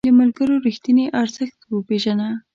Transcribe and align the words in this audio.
د 0.07 0.09
ملګرتیا 0.19 0.63
رښتیني 0.67 1.05
ارزښت 1.21 1.59
پېژنه. 1.87 2.29